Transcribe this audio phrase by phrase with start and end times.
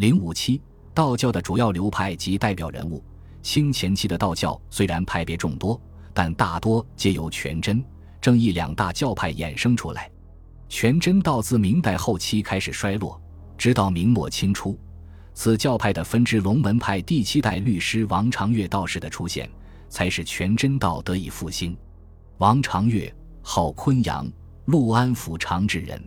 [0.00, 0.58] 零五七，
[0.94, 3.04] 道教的主要流派及代表人物。
[3.42, 5.78] 清前期的道教虽然派别众多，
[6.14, 7.84] 但大多皆由全真、
[8.18, 10.10] 正义两大教派衍生出来。
[10.70, 13.20] 全真道自明代后期开始衰落，
[13.58, 14.74] 直到明末清初，
[15.34, 19.50] 此教派的分支龙门派第七代律师王长月道士的出现，
[19.90, 21.76] 才使全真道得以复兴。
[22.38, 24.26] 王长月，号昆阳，
[24.64, 26.02] 陆安府长治人，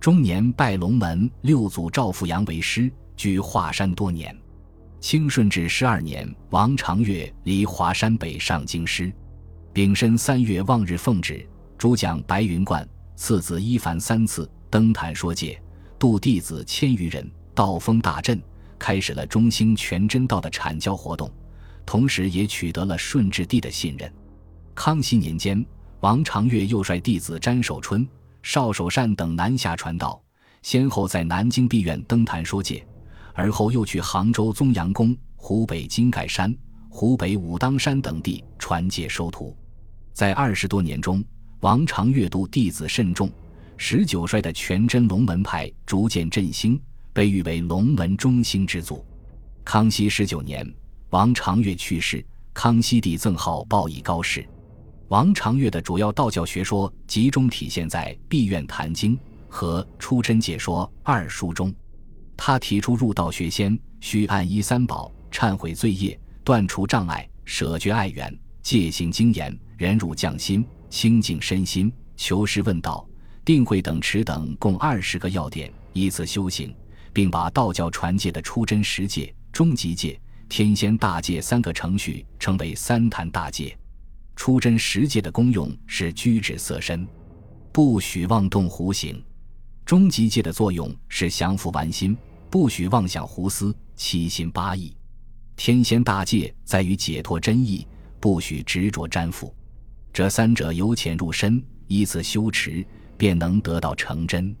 [0.00, 4.34] 中年拜龙门六祖赵富阳为师，居华山多年。
[5.00, 9.12] 清顺治十二年，王长岳离华山北上京师，
[9.72, 11.44] 丙申三月望日奉旨，
[11.76, 12.88] 主讲白云观。
[13.16, 15.60] 次子一凡三次登坛说戒，
[15.98, 18.40] 度弟子千余人，道风大振，
[18.78, 21.28] 开始了中兴全真道的阐教活动，
[21.84, 24.12] 同时也取得了顺治帝的信任。
[24.76, 25.64] 康熙年间，
[26.00, 28.06] 王长岳又率弟子詹守春、
[28.44, 30.22] 邵守善等南下传道，
[30.62, 32.86] 先后在南京碧苑登坛说戒，
[33.38, 36.52] 而后又去杭州宗阳宫、湖北金盖山、
[36.88, 39.56] 湖北武当山等地传戒收徒，
[40.12, 41.24] 在二十多年中。
[41.60, 43.30] 王常阅读弟子甚众，
[43.76, 46.80] 十九衰的全真龙门派逐渐振兴，
[47.12, 49.04] 被誉为龙门中兴之祖。
[49.64, 50.68] 康熙十九年，
[51.10, 54.44] 王常月去世，康熙帝赠号报以高士。
[55.06, 59.16] 王常月的主要道教学说集中体现在《碧苑坛经》
[59.48, 61.72] 和《出真解说》二书中。
[62.38, 70.64] 他提出入道学先需按依三宝，忏悔罪业，断除障碍，舍绝爱缘，戒行精严，忍辱降心。
[70.88, 73.06] 清净身心，求师问道，
[73.44, 76.74] 定慧等持等共二十个要点，依次修行，
[77.12, 83.76] 并把道教传戒的出真十戒、终极戒、天仙大戒三个程序称为三坛大戒。
[84.34, 87.06] 出真十戒的功用是居止色身，
[87.70, 89.14] 不许妄动胡行；
[89.84, 92.16] 终极戒的作用是降服玩心，
[92.50, 94.94] 不许妄想胡思，七心八意；
[95.54, 97.86] 天仙大戒在于解脱真意，
[98.18, 99.54] 不许执着沾附。
[100.14, 102.84] 这三者由浅入深，依次修持，
[103.18, 104.56] 便能得到成真。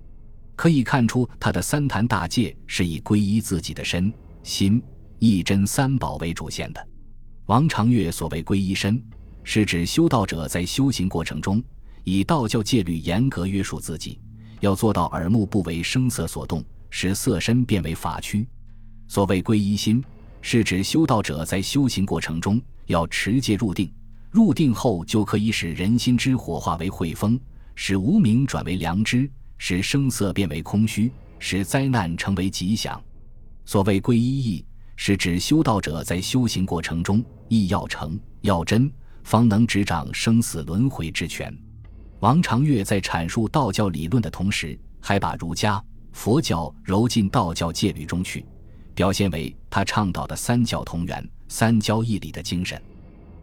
[0.54, 4.12] 可以看出，他的三坛大戒是以皈依自己的身
[4.42, 4.82] 心
[5.18, 6.88] 一真三宝为主线的。
[7.46, 9.02] 王长月所谓皈依身，
[9.44, 11.62] 是指修道者在修行过程中，
[12.04, 14.20] 以道教戒律严格约束自己，
[14.60, 18.46] 要做到耳目不为声色所动，使色身变为法躯。
[19.06, 20.04] 所谓皈依心，
[20.40, 23.92] 是指修道者在修行过程中要持戒入定。
[24.30, 27.40] 入定后，就可以使人心之火化为慧风，
[27.74, 33.00] 使无名转为良知，使声色变为空虚，使灾难成为吉祥。
[33.64, 34.64] 所谓皈依义，
[34.96, 38.92] 是指修道者在修行过程中，义要成要真，
[39.24, 41.56] 方能执掌生死轮回之权。
[42.20, 45.82] 王长月在阐述道教理论的同时，还把儒家、
[46.12, 48.44] 佛教揉进道教戒律中去，
[48.94, 52.80] 表现为他倡导的三教同源、三教义理的精神。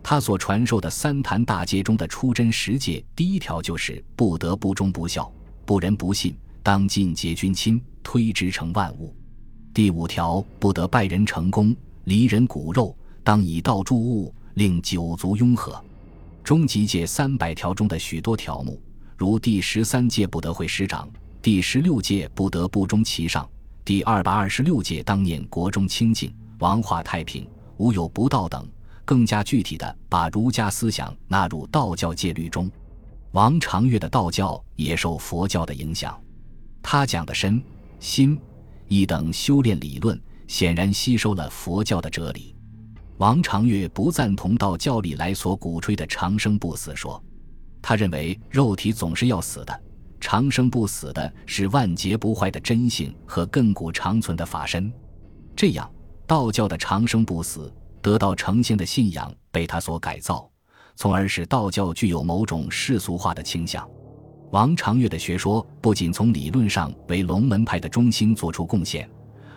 [0.03, 5.31] 他所传授的三坛大戒中的出真十戒，第一条就是不得不忠不孝，
[5.65, 9.11] 不仁不信，当尽结君亲，推之成万物；
[9.73, 15.83] 第五条不得拜人成功，离人骨肉，当以道助物，令九族雍和。
[16.43, 18.79] 终极戒三百条中的许多条目，
[19.17, 21.09] 如第十三戒不得会师长，
[21.45, 23.47] 第十六戒不得不忠其上，
[23.83, 27.47] 第二百二十六戒当念国中清净，王化太平，
[27.77, 28.67] 无有不道等。
[29.05, 32.67] 更加具体的把儒家思想纳入道教戒律中，
[33.33, 36.19] 王长月的道教也受佛教的影响，
[36.81, 37.61] 他讲的身、
[37.99, 38.41] 心、
[38.87, 42.55] 意等修炼理论，显然吸收了佛教的哲理。
[43.17, 47.23] 王长月不赞同道教里来所鼓吹的长生不死说，
[47.83, 49.79] 他认为肉体总是要死的，
[50.19, 54.91] 长生不死的是万劫不坏的真性和亘古长存的法身。
[55.55, 55.89] 这样，
[56.25, 57.73] 道教的长生不死。
[58.01, 60.47] 得到成仙的信仰被他所改造，
[60.95, 63.89] 从而使道教具有某种世俗化的倾向。
[64.51, 69.09] 王长月的学说不仅从理论上为龙门派的中兴做出贡献，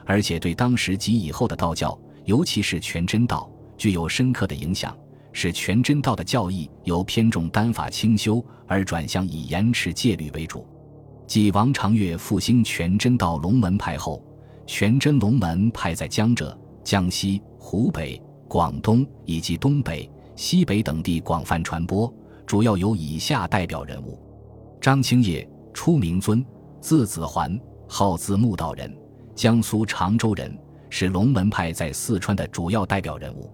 [0.07, 4.97] 而且对当时及以后的道教，尤其是全真道，具有深刻的影响，
[5.33, 10.67] 使全真道的教义由偏重丹法清修而转向以严持戒律为主。
[11.27, 14.23] 继王长岳复兴全真道龙门派后，
[14.67, 18.21] 全真龙门派在江浙、江西、湖北。
[18.51, 22.11] 广东以及东北、西北等地广泛传播，
[22.47, 24.19] 主要有以下代表人物：
[24.81, 26.43] 张清业，初名尊，
[26.81, 28.91] 字子桓，号字木道人，
[29.35, 30.59] 江苏常州人，
[30.89, 33.53] 是龙门派在四川的主要代表人物。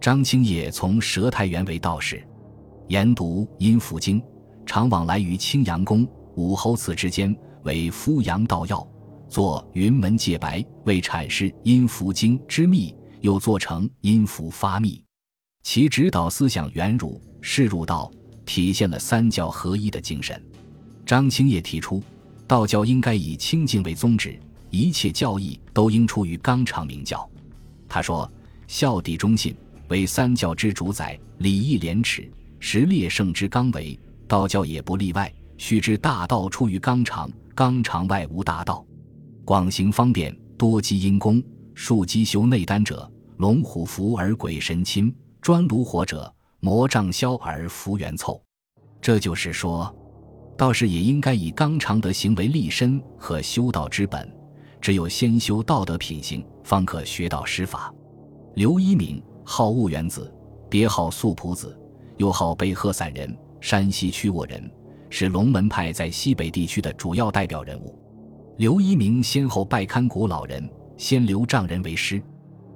[0.00, 2.24] 张清业从佘太原为道士，
[2.86, 4.20] 研读《阴符经》，
[4.64, 6.06] 常往来于青阳宫、
[6.36, 8.86] 武侯祠之间，为敷阳道药，
[9.28, 14.92] 作《云门界白》，为阐释阴符经之秘，又做成《阴符发秘》。
[15.64, 18.08] 其指导思想圆儒、释儒道，
[18.46, 20.40] 体现了三教合一的精神。
[21.04, 22.00] 张清业提出，
[22.46, 24.38] 道教应该以清净为宗旨，
[24.70, 27.28] 一切教义都应出于纲常名教。
[27.88, 28.30] 他说
[28.68, 29.56] ：“孝悌忠信
[29.88, 32.30] 为三教之主宰，礼义廉耻
[32.60, 35.32] 实列圣之纲为，道教也不例外。
[35.56, 38.84] 须知大道出于纲常，纲常外无大道。
[39.44, 41.42] 广行方便，多积阴功，
[41.74, 48.42] 数积修内丹者，龙虎伏而鬼神亲。”专炉火者，魔障消而福缘凑。
[49.00, 49.92] 这就是说，
[50.58, 54.30] 道士也应该以刚常德行为立身和修道之本。
[54.80, 57.92] 只有先修道德品行，方可学道施法。
[58.54, 60.30] 刘一鸣，号婺源子，
[60.68, 61.74] 别号素朴子，
[62.18, 64.70] 又号北鹤散人，山西曲沃人，
[65.08, 67.98] 是龙门派在西北地区的主要代表人物。
[68.58, 70.68] 刘一鸣先后拜堪古老人、
[70.98, 72.22] 先刘丈人为师，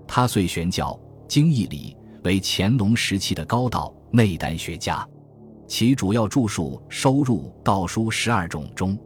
[0.08, 0.98] 他遂玄教、
[1.28, 1.94] 经义理。
[2.24, 5.06] 为乾隆时期的高道内丹学家，
[5.66, 8.96] 其主要著述收入道书十二种中。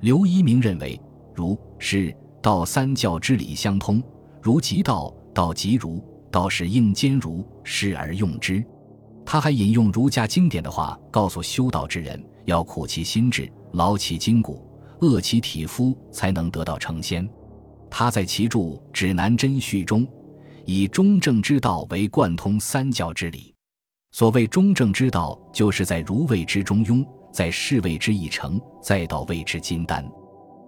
[0.00, 0.98] 刘一鸣认为，
[1.34, 4.02] 儒、释、道三教之理相通，
[4.40, 6.02] 儒即道，道即儒，
[6.32, 8.64] 道是应兼儒、师而用之。
[9.24, 14.68] 他还引用儒家经典的话，告诉修道之人要苦其心志，劳其筋骨，
[15.00, 17.28] 饿其体肤，才能得到成仙。
[17.88, 18.58] 他在其著
[18.92, 20.04] 《指南针序》中。
[20.64, 23.52] 以中正之道为贯通三教之理。
[24.12, 30.08] 所谓中正之道，就是在儒谓之中庸，在士谓之一成，在道谓之金丹。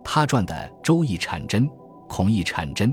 [0.03, 1.65] 他传的《周易阐真》
[2.09, 2.93] 《孔易阐真》，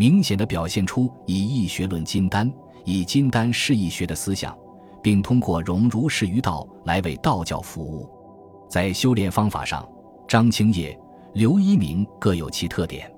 [0.00, 2.50] 明显的表现出以易学论金丹，
[2.86, 4.56] 以金丹释易学的思想，
[5.02, 8.08] 并通过融儒释于道来为道教服务。
[8.66, 9.86] 在修炼方法上，
[10.26, 10.98] 张清业、
[11.34, 13.14] 刘一鸣各有其特点。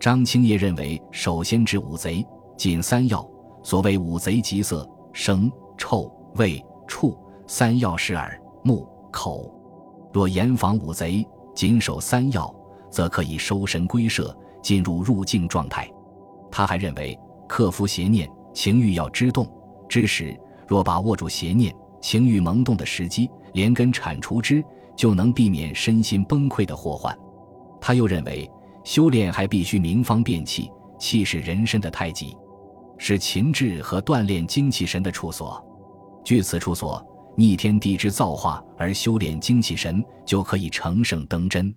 [0.00, 2.26] 张清业认为，首先治五贼。
[2.56, 3.24] 仅三要，
[3.62, 9.48] 所谓五贼即色、声、臭、味、触三要是耳、目、口。
[10.12, 11.24] 若严防五贼，
[11.54, 12.52] 谨守三要，
[12.90, 15.88] 则可以收神归舍，进入入境状态。
[16.50, 19.46] 他还认为，克服邪念、情欲要知动
[19.88, 24.64] 知时，若把握住邪念、情欲萌动的时机，连根铲除之，
[24.96, 27.16] 就能避免身心崩溃的祸患。
[27.80, 28.50] 他又认为，
[28.84, 32.36] 修炼还必须明方便气，气是人身的太极。
[32.98, 35.62] 是情志和锻炼精气神的处所，
[36.24, 37.04] 据此处所
[37.36, 41.74] 逆天地之造化而修炼精气神，就可以成圣登真。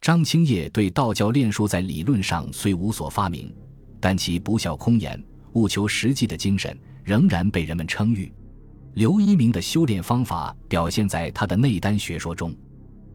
[0.00, 3.52] 张清业对道教炼术在理论上虽无所发明，
[4.02, 5.22] 但其不效空言、
[5.52, 8.30] 务求实际的精神仍然被人们称誉。
[8.94, 12.52] 刘一鸣的修炼方法表现在他的内丹学说中，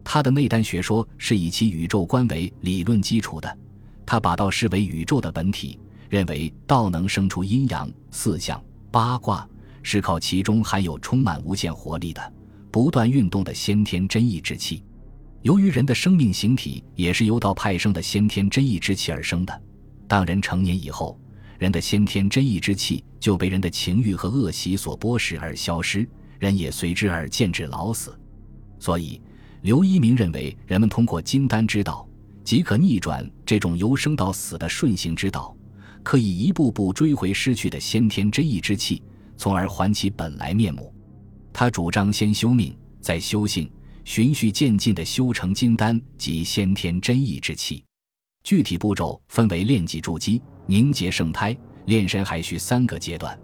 [0.02, 3.58] 他的内丹学说是以其宇宙观为理论基础的，
[4.06, 5.78] 他把道视为宇宙的本体。
[6.08, 8.58] 认为道能生出阴阳四象
[8.90, 9.46] 八卦，
[9.82, 12.32] 是靠其中含有充满无限活力的、
[12.70, 14.82] 不断运动的先天真意之气。
[15.42, 19.62] 由于人的生命形体也是由道派生的先天真意之气而生的，
[20.08, 21.20] 当人成年以后，
[21.58, 26.08] 人的先天真意之气就被人的情欲和恶习所剥蚀而消失，
[26.38, 28.18] 人也随之而渐至老死。
[28.80, 29.20] 所以，
[29.62, 32.08] 刘一鸣认为，人们通过金丹之道，
[32.42, 35.54] 即可逆转这种由生到死的顺行之道。
[36.02, 39.02] 可以一步步追回失去的先天真意之气，
[39.36, 40.90] 从而还其本来面目。
[41.52, 43.70] 他主张先修命，再修性，
[44.04, 47.84] 循序渐进地修成金丹及先天真意之气。
[48.48, 53.38] 具体步骤分为炼己筑基、凝结圣胎、炼神，还需三个阶段。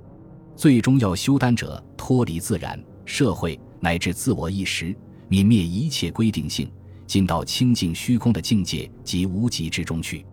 [0.56, 4.96] 最终要修丹者，脱离自然、社会乃至自我意识，
[5.28, 6.72] 泯灭一切规定性，
[7.06, 10.24] 进到清净虚空的境界及无极之中去。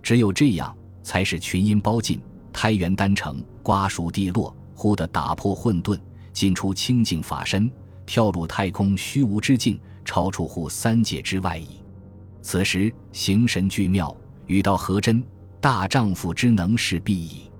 [0.00, 0.72] 只有这样。
[1.02, 2.20] 才使群阴包尽，
[2.52, 5.98] 胎元丹成，瓜熟蒂落，忽地打破混沌，
[6.32, 7.68] 进出清净法身，
[8.06, 11.81] 跳入太空虚无之境，超出乎三界之外矣。
[12.42, 14.14] 此时形神俱妙，
[14.46, 15.22] 与道合真，
[15.60, 17.50] 大丈夫之能事必矣。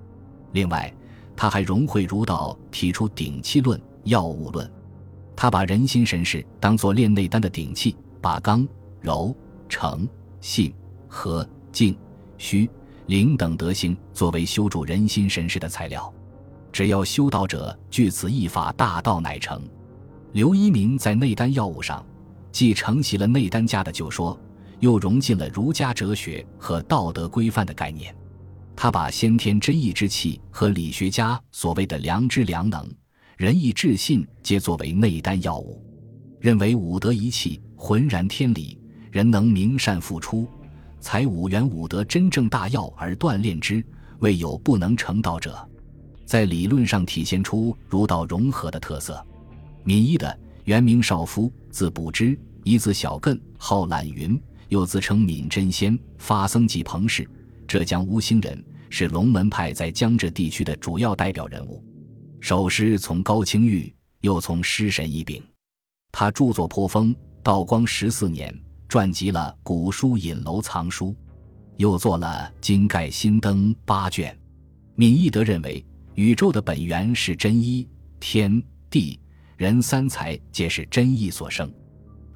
[0.51, 0.93] 另外，
[1.35, 4.69] 他还融会儒道，提出顶气论、药物论。
[5.35, 8.67] 他把人心神识当作炼内丹的顶气，把刚、
[9.01, 9.35] 柔、
[9.67, 10.07] 诚、
[10.41, 10.71] 信、
[11.07, 11.97] 和、静、
[12.37, 12.69] 虚。
[13.07, 16.13] 灵等德行作为修筑人心神识的材料，
[16.71, 19.61] 只要修道者据此一法，大道乃成。
[20.31, 22.05] 刘一鸣在内丹药物上，
[22.51, 24.39] 既承袭了内丹家的旧说，
[24.83, 28.13] 又融进了儒家哲学和道德规范的概念。
[28.75, 32.85] 他把先天真意之气和理学家所谓的良知良能、
[33.37, 35.81] 仁义智信，皆作为内丹药物，
[36.37, 38.77] 认为五德一气浑然天理，
[39.09, 40.45] 人能明善付出。
[40.99, 43.81] 采五元五德真正大要而锻炼之，
[44.19, 45.65] 未有不能成道者。
[46.25, 49.25] 在理论上体现出儒道融合的特色。
[49.85, 54.37] 闵一的原名少夫，字补之，一字小艮，号懒云，
[54.73, 57.29] 又自称闵真仙，发僧及彭氏，
[57.67, 61.83] 浙江吴兴人，是龙门派在江浙地区的主要代表人物。
[62.39, 65.39] 首师从高清玉，又从师神一柄。
[66.11, 68.51] 他著作颇丰，道光十四年
[68.89, 71.09] 撰辑了《古书引楼藏书》，
[71.77, 74.35] 又做了《金盖新灯》八卷。
[74.95, 75.85] 闵义德认为。
[76.15, 77.89] 宇宙的本源是真一，
[78.19, 79.19] 天地
[79.57, 81.73] 人三才皆是真一所生，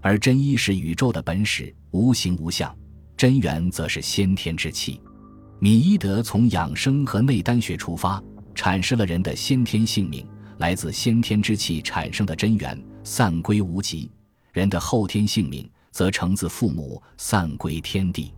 [0.01, 2.69] 而真一是宇宙的本始，无形无相；
[3.15, 5.01] 真元则是先天之气。
[5.59, 8.23] 米伊德从养生和内丹学出发，
[8.55, 10.25] 阐释了人的先天性命
[10.59, 14.09] 来自先天之气产生的真元，散归无极；
[14.53, 18.33] 人的后天性命则承自父母，散归天地。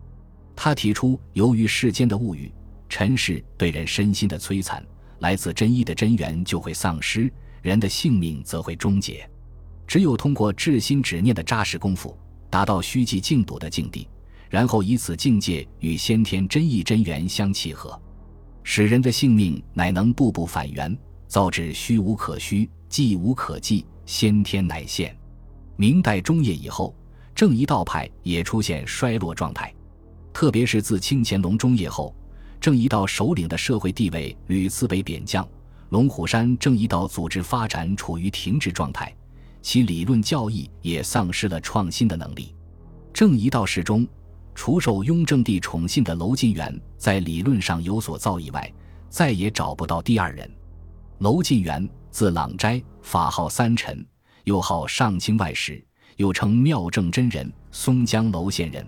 [0.56, 2.52] 他提出，由于世间的物欲、
[2.88, 4.84] 尘世对人身心的摧残。
[5.20, 7.30] 来自真一的真元就会丧失，
[7.62, 9.29] 人的性命则会终结。
[9.90, 12.16] 只有通过至心止念的扎实功夫，
[12.48, 14.08] 达到虚寂静笃的境地，
[14.48, 18.00] 然后以此境界与先天真意真元相契合，
[18.62, 20.96] 使人的性命乃能步步返原，
[21.28, 25.18] 造至虚无可虚，寂无可寂，先天乃现。
[25.76, 26.96] 明代中叶以后，
[27.34, 29.74] 正一道派也出现衰落状态，
[30.32, 32.16] 特别是自清乾隆中叶后。
[32.62, 35.48] 正一道首领的社会地位屡次被贬降，
[35.90, 39.12] 龙虎山正一道组织发展处于停滞状态，
[39.70, 42.56] 其理论教义也丧失了创新的能力。
[43.14, 44.04] 正一道世中，
[44.56, 48.74] 除受雍正帝宠信的娄进元在理论上有所造诣外，
[49.10, 50.52] 再也找不到第二人。
[51.20, 54.04] 娄进元，字朗斋，法号三臣，
[54.44, 55.80] 又号上清外史，
[56.16, 58.84] 又称妙正真人，松江娄县人。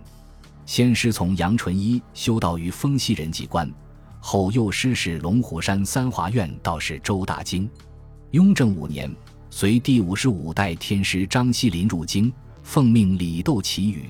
[0.65, 3.71] 先师从杨纯一修道于丰西人际观，
[4.19, 7.69] 后又师事龙虎山三华院道士周大经。
[8.31, 9.13] 雍正五年，
[9.53, 12.31] 随第五十五代天师张锡林入京，
[12.63, 14.05] 奉命礼斗祈雨。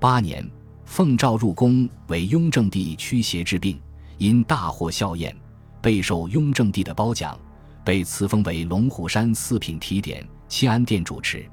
[0.00, 0.44] 八年，
[0.84, 3.80] 奉诏入宫为雍正帝驱邪治病，
[4.18, 5.34] 因大获效验，
[5.80, 7.38] 备受雍正帝的褒奖，
[7.84, 11.48] 被赐封为龙虎山四品提点、七安殿主持。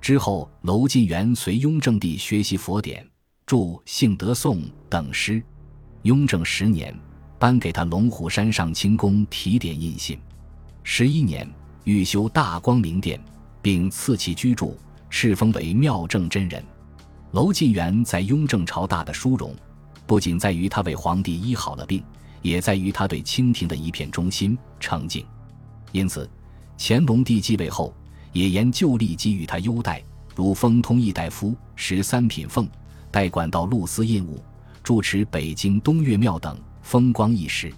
[0.00, 3.06] 之后，娄晋元随雍正帝学习佛典。
[3.46, 5.40] 著《幸德颂》等诗，
[6.04, 6.98] 雍正十年
[7.38, 10.18] 颁给他龙虎山上清宫提点印信。
[10.82, 11.46] 十一年
[11.84, 13.20] 欲修大光明殿，
[13.60, 14.76] 并赐其居住，
[15.10, 16.64] 敕封为妙正真人。
[17.32, 19.54] 娄晋元在雍正朝大的殊荣，
[20.06, 22.02] 不仅在于他为皇帝医好了病，
[22.42, 25.24] 也在于他对清廷的一片忠心诚敬。
[25.92, 26.28] 因此，
[26.78, 27.94] 乾隆帝继位后，
[28.32, 30.02] 也沿旧例给予他优待，
[30.34, 32.68] 如封通义大夫、十三品俸。
[33.10, 34.42] 代管道路司印务，
[34.82, 37.72] 主持北京东岳庙等风光一时。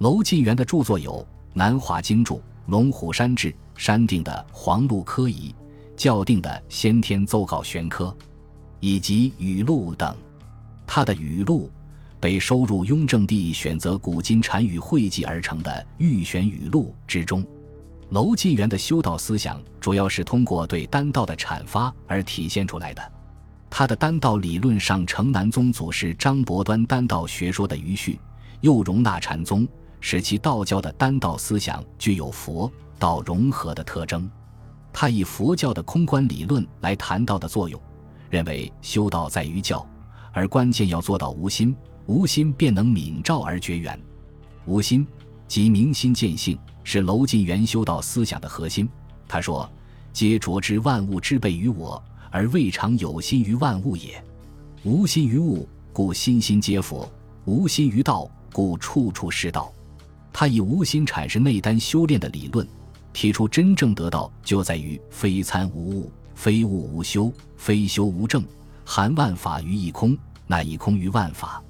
[0.00, 1.12] 娄晋元的著作有
[1.54, 2.34] 《南华经注》
[2.66, 5.54] 《龙虎山志》《山定的黄鹿科仪》
[6.02, 8.06] 《校定的先天奏稿玄科》，
[8.80, 10.16] 以及语录等。
[10.84, 11.70] 他的语录
[12.18, 17.44] 被收入雍正帝选择古今禅语汇集而成的《玉玄语录》之中。
[18.10, 23.12] 娄进元的修道思想主要是通过对丹道的阐发而体现出来的。
[23.70, 28.18] 他的丹道理论上承南宗祖师张伯端丹道学说的余绪，
[28.60, 29.66] 又容纳禅宗，
[30.08, 34.30] 使其道教的丹道思想具有佛道融合的特征。
[34.92, 37.80] 他以佛教的空观理论来谈道的作用，
[38.30, 39.84] 认为修道在于教，
[40.30, 41.74] 而关键要做到无心，
[42.06, 44.00] 无心便能泯照而绝缘。
[44.64, 45.04] 无心
[45.48, 48.88] 即明心见性，是娄晋元修道思想的核心。
[49.26, 49.68] 他说
[50.14, 54.22] ：“皆着之万物之备于我。”而未尝有心于万物也，
[54.84, 57.10] 无心于物，故心心皆佛；
[57.44, 59.72] 无心于道，故处处是道。
[60.38, 62.68] 他以无心阐释内丹修炼的理论，
[63.14, 68.44] 提出真正得道就在于非参无物，非物无修，非修无证，
[68.84, 70.14] 含万法于一空，
[70.46, 71.64] 乃一空于万法。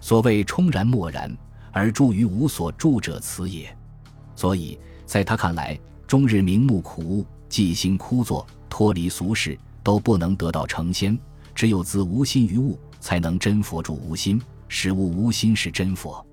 [0.00, 1.36] 所谓冲然默然
[1.72, 3.76] 而住于无所住者，此也。
[4.36, 9.58] 所以在他看来，终日明目苦悟，寂心枯坐，脱离俗世。
[9.82, 11.18] 都不能得道成仙，
[11.52, 16.24] 只有自无心于物，才能真佛住无心，使物无心是真佛。